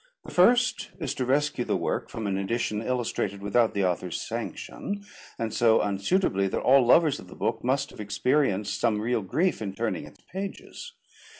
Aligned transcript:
The 0.25 0.31
first 0.33 0.89
is 0.99 1.13
to 1.13 1.25
rescue 1.27 1.63
the 1.63 1.77
work 1.77 2.09
from 2.09 2.25
an 2.25 2.35
edition 2.35 2.81
illustrated 2.81 3.39
without 3.43 3.75
the 3.75 3.85
author's 3.85 4.19
sanction, 4.19 5.05
and 5.37 5.53
so 5.53 5.79
unsuitably 5.79 6.47
that 6.47 6.61
all 6.61 6.83
lovers 6.83 7.19
of 7.19 7.27
the 7.27 7.35
book 7.35 7.63
must 7.63 7.91
have 7.91 7.99
experienced 7.99 8.79
some 8.81 8.99
real 8.99 9.21
grief 9.21 9.61
in 9.61 9.75
turning 9.75 10.07
its 10.07 10.23
pages. 10.33 10.93